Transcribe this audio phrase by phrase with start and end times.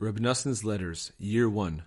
[0.00, 1.82] Reb Noson's Letters, Year 1,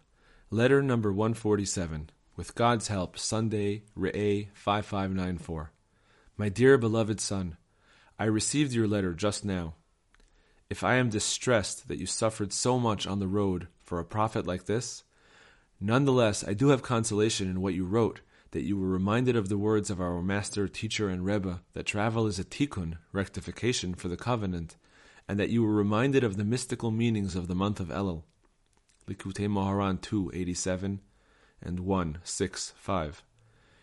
[0.49, 5.71] Letter number 147, with God's help, Sunday, Re'eh 5594.
[6.35, 7.55] My dear beloved son,
[8.19, 9.75] I received your letter just now.
[10.69, 14.45] If I am distressed that you suffered so much on the road for a profit
[14.45, 15.05] like this,
[15.79, 18.19] nonetheless I do have consolation in what you wrote,
[18.51, 22.27] that you were reminded of the words of our master, teacher, and Rebbe that travel
[22.27, 24.75] is a tikkun, rectification for the covenant,
[25.27, 28.23] and that you were reminded of the mystical meanings of the month of Elul.
[29.07, 31.01] Likutei Moharan 2, 87
[31.61, 33.23] and 1, 6, 5.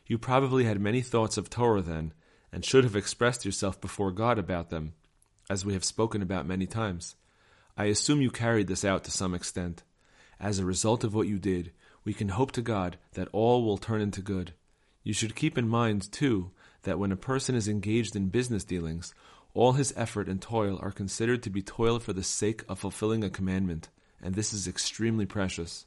[0.06, 2.12] You probably had many thoughts of Torah then,
[2.50, 4.94] and should have expressed yourself before God about them,
[5.50, 7.14] as we have spoken about many times.
[7.76, 9.82] I assume you carried this out to some extent.
[10.40, 11.72] As a result of what you did,
[12.04, 14.54] we can hope to God that all will turn into good.
[15.02, 19.14] You should keep in mind, too, that when a person is engaged in business dealings,
[19.54, 23.24] all his effort and toil are considered to be toil for the sake of fulfilling
[23.24, 23.88] a commandment,
[24.22, 25.86] and this is extremely precious.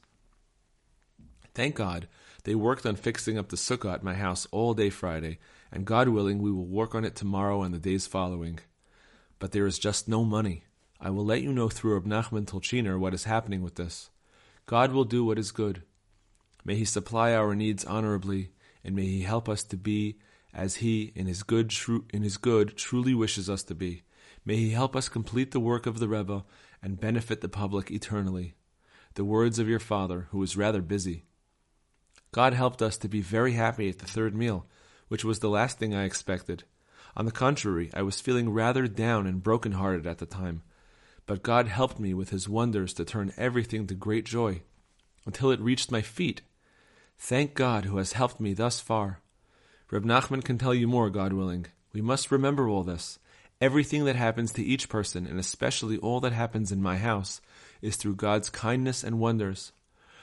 [1.54, 2.08] Thank God,
[2.44, 5.40] they worked on fixing up the sukkah at my house all day Friday,
[5.72, 8.60] and God willing, we will work on it tomorrow and the days following.
[9.40, 10.64] But there is just no money.
[11.00, 14.10] I will let you know through Reb Nachman Tolchiner what is happening with this.
[14.66, 15.84] God will do what is good.
[16.64, 18.52] May He supply our needs honorably,
[18.84, 20.18] and may He help us to be
[20.54, 24.04] as He, in His good, tru- in His good, truly wishes us to be.
[24.46, 26.44] May He help us complete the work of the Rebbe
[26.82, 28.56] and benefit the public eternally.
[29.16, 31.26] The words of your father, who was rather busy.
[32.32, 34.66] God helped us to be very happy at the third meal,
[35.10, 36.64] which was the last thing I expected.
[37.18, 40.64] On the contrary, I was feeling rather down and broken hearted at the time.
[41.26, 44.62] But God helped me with His wonders to turn everything to great joy,
[45.26, 46.42] until it reached my feet.
[47.18, 49.20] Thank God who has helped me thus far.
[49.92, 51.66] Reb Nachman can tell you more, God willing.
[51.92, 53.20] We must remember all this.
[53.60, 57.42] Everything that happens to each person, and especially all that happens in my house,
[57.82, 59.74] is through God's kindness and wonders.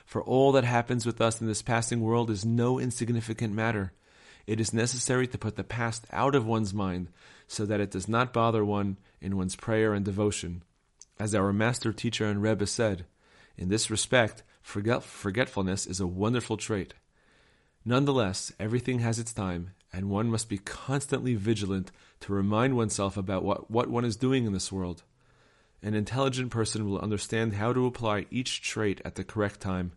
[0.06, 3.92] For all that happens with us in this passing world is no insignificant matter.
[4.46, 7.08] It is necessary to put the past out of one's mind
[7.46, 10.62] so that it does not bother one in one's prayer and devotion.
[11.20, 13.04] As our master teacher and Rebbe said,
[13.58, 16.94] in this respect, forget- forgetfulness is a wonderful trait.
[17.88, 21.90] Nonetheless, everything has its time, and one must be constantly vigilant
[22.20, 25.04] to remind oneself about what, what one is doing in this world.
[25.82, 29.92] An intelligent person will understand how to apply each trait at the correct time.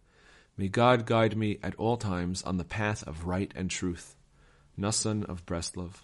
[0.55, 4.15] May God guide me at all times on the path of right and truth.
[4.79, 5.95] Noson of Breslov.